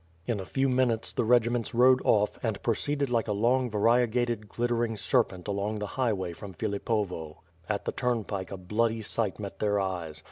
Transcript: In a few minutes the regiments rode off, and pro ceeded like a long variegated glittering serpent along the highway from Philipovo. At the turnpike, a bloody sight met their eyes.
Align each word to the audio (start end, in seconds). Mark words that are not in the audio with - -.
In 0.25 0.39
a 0.39 0.47
few 0.47 0.67
minutes 0.67 1.13
the 1.13 1.23
regiments 1.23 1.75
rode 1.75 2.01
off, 2.03 2.39
and 2.41 2.59
pro 2.63 2.73
ceeded 2.73 3.11
like 3.11 3.27
a 3.27 3.31
long 3.33 3.69
variegated 3.69 4.49
glittering 4.49 4.97
serpent 4.97 5.47
along 5.47 5.77
the 5.77 5.85
highway 5.93 6.33
from 6.33 6.53
Philipovo. 6.55 7.43
At 7.69 7.85
the 7.85 7.91
turnpike, 7.91 8.49
a 8.49 8.57
bloody 8.57 9.03
sight 9.03 9.37
met 9.39 9.59
their 9.59 9.79
eyes. 9.79 10.19